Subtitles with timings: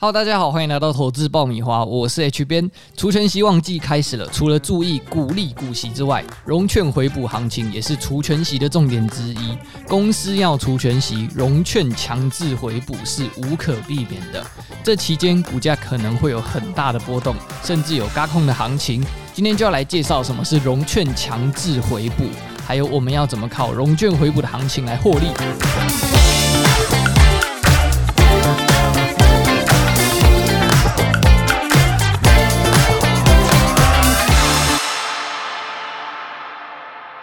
[0.00, 2.70] Hello，大家好，欢迎来到投资爆米花，我是 H 编。
[2.96, 9.58] 除权息旺季开始了，除了注意股利股息之外，融券回补行情也是除权息的重点之一。
[9.88, 14.46] 公司要除权息，融券强制回补是无可避免的。
[14.84, 17.34] 这期间股价可能会有很大的波动，
[17.64, 19.04] 甚至有嘎空的行情。
[19.34, 22.22] 今天就要来介绍什么是融券强制回补，
[22.64, 25.26] 还有我们要怎么靠融券回补的行情来获利。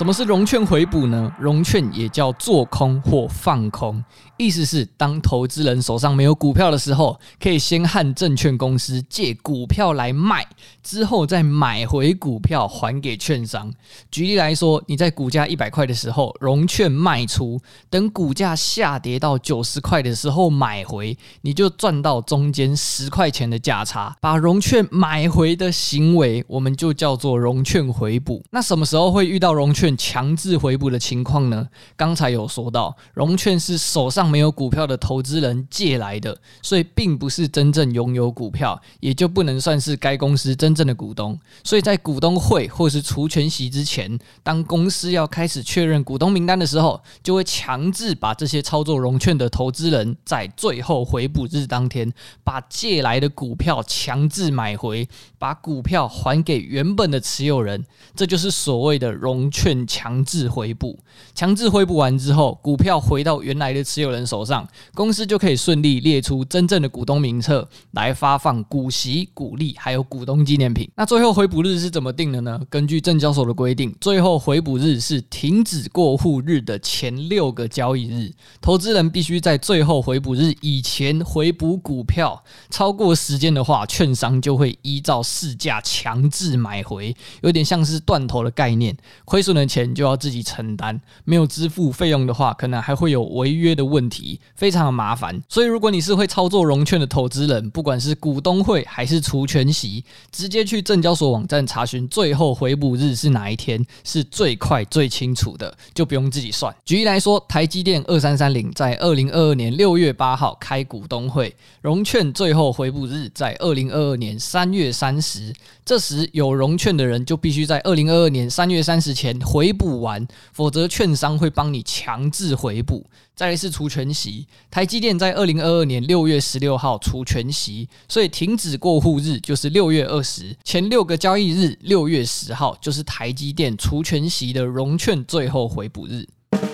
[0.00, 1.30] 什么是融券回补呢？
[1.38, 4.02] 融券也叫做空或放空，
[4.38, 10.42] 意思是当投资人手上没有股票的时候，可以先和证券公司借股票来卖，
[10.82, 13.70] 之后再买回股票还给券商。
[14.10, 17.60] 举例来说，你在股价一百块的时候融券卖出，
[17.90, 24.16] 等股价下跌到九十块的时候买回，你就赚到中间十块钱的价差。
[24.18, 28.42] 把融券买回的行为，我们就叫做融券回补。
[28.50, 31.68] 那什么时候会遇到融券强制回补的情况呢？
[31.96, 41.38] 刚才有说到，融券是手上没有股票的投资人借来的，所以并不是真正拥有股票，也就不能算是该公司真正的股东。
[41.64, 52.12] 所以在股东会或是除权席之前，当公司要开始确认股东名单的时候，就会强制把这些操作融券的投资人在最后回补日当天，
[52.44, 57.84] 把借来的股票强制买回，把股票还给原本的持有人。
[58.14, 59.79] 这就是所谓的融券。
[59.86, 60.98] 强制回补，
[61.34, 70.90] 强制回补完之后，股票回到原来的持有人手上，公司就可以顺利列出真正的股东名册来发放股息、股利，还有股东纪念品。
[70.96, 72.60] 那最后回补日是怎么定的呢？
[72.68, 82.42] 根据证交所的规定，最后回补日是停止过户日的前六个交易日，投资人必须在最后回补日以前回补股票。
[82.70, 95.40] 超过时间的话，券商就会依照市价强制买回，有点像是断头的概念，亏损的钱就要自己承担，没有支付费用的话，可能还会有违约的问题，非常的麻烦。
[95.48, 106.74] 所以，如果你是会操作融券的投资人，不管是股东会还是除权息，直接去证交所网站查询最后回补日是哪一天，是最快最清楚的，就不用自己算。
[106.84, 115.54] 举例来说，台积电二三三零在二零二二年六月八号开股东会，融券最后回补日在二零二二年三月三十，
[115.84, 119.70] 这时有融券的人就必须在二零二二年三月三十前回。
[119.80, 123.06] 补完，否则券商会帮你强制回补。
[123.34, 136.26] 再来是除权息，台积电在二零二二年六月十六号除权息，所以停止过户日就是六月二十，前六个交易日六月十号就是台积电除权息的融券最后回补日。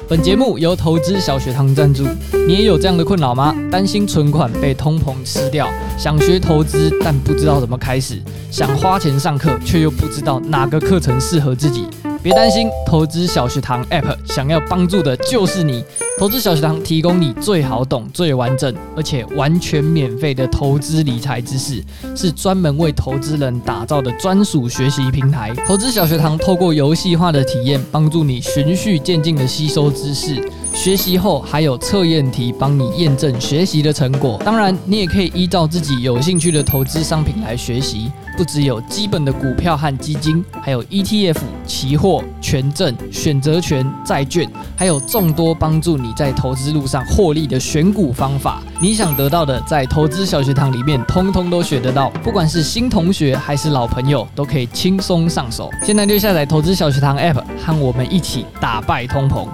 [0.09, 2.03] 本节目由投资小学堂赞助，
[2.49, 3.55] 你也有这样的困扰吗？
[3.71, 8.21] 担心存款被通膨吃掉，想学投资但不知道怎么开始，
[8.51, 11.87] 想花钱上课却又不知道哪个课程适合自己。
[12.27, 15.85] 别担心，投资小学堂 App 想要帮助的就是你。
[16.19, 21.81] 投资小学堂提供你最好懂、最完整，而且完全免费的投资理财知识，
[22.17, 25.55] 是专门为投资人打造的专属学习平台。
[25.69, 30.35] 投资小学堂透过游戏化的体验，帮助你循序渐进的吸收知识。
[30.77, 34.39] 学习后还有测验题帮你验证学习的成果。
[34.45, 38.13] 当然，你也可以依照自己有兴趣的投资商品来学习。
[38.37, 48.63] 不只有基本的股票和基金，还有 ETF、期货、权证、选择权、债券，还有众多帮助你在投资路上获利的选股方法。
[48.79, 52.11] 你想得到的，在投资小学堂里面通通都学得到。
[52.23, 55.71] 不管是新同学还是老朋友，都可以轻松上手。
[55.83, 59.49] 现在就下载投资小学堂 App，和我们一起打败通膨。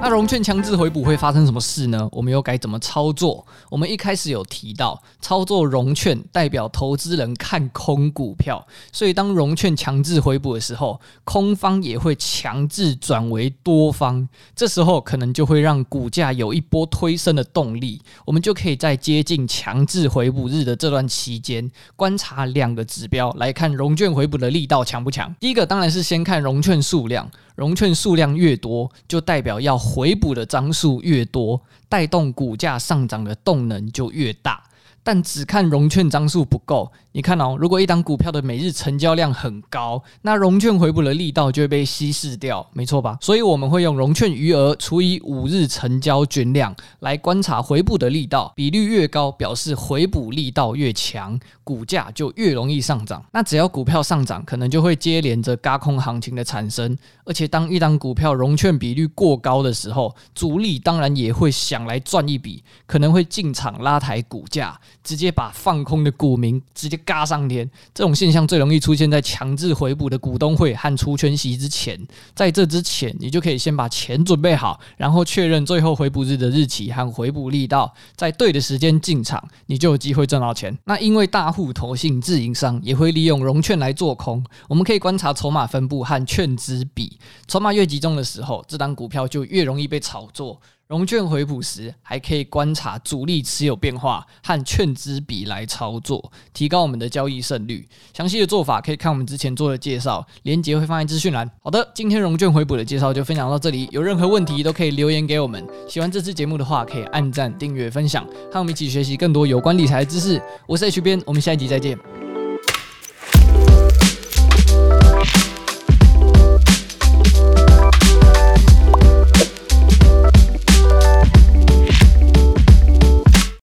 [0.00, 2.06] 那融券强制回补会发生什么事呢？
[2.12, 3.46] 我们又该怎么操作？
[3.70, 18.02] 我们一开始有提到，操作融券代表投资人看空股票，所以当融券强制回补的时候，空方也会强制转为多方，这时候可能就会让股价有一波推升的动力。
[18.26, 25.34] 我们就可以在接近强制回补日的这段期间，观察两个指标来看融券回补的力道强不强。
[25.40, 27.30] 第一个当然是先看融券数量。
[27.54, 34.62] 融券数量越多，就代表要回补的张数越多，带动股价上涨的动能就越大。
[35.02, 36.90] 但只看融券张数不够。
[37.12, 43.16] 你看哦，如果一档股票的每日成交量很高，那融券回补的力道就会被稀释掉，没错吧？
[43.20, 53.24] 所以我们会用融券余额除以五日成交均量来观察回补的力道，比率越高，表示回补力道越强，股价就越容易上涨。
[53.32, 64.73] 那只要股票上涨，可能就会接连着轧空行情的产生，而且当一档股票融券比率过高的时候，主力当然也会想来赚一笔，可能会进场拉抬股价。
[65.02, 67.68] 直接把放空的股民直接嘎上天。
[67.92, 72.00] 这种现象最容易出现在强制回补的股东会和除权息之前。
[72.34, 80.76] 在这之前，你就可以先把钱准备好，然后确认最后回补日的日期和回补力道，在对的时间进场，你就有机会赚到钱。
[80.84, 90.60] 那因为大户、投信、自营商也会利用融券来做空，我们可以观察筹码分布和券资比，筹码越集中的时候，这档股票就越容易被炒作。
[90.94, 97.84] 融券回补时，还可以观察主力持有变化和券资比来操作，提高我们的交易胜率。
[98.16, 101.50] 详细的做法可以看我们之前做的介绍，链接会放在资讯栏。
[101.64, 105.66] 好的，今天融券回补的介绍就分享到这里，有任何问题都可以留言给我们。
[105.88, 110.40] 喜欢这次节目的话，可以按赞、订阅、分享，和我们一起学习更多有关理财的知识。
[110.64, 112.23] 我是 H 编，我们下一集再见。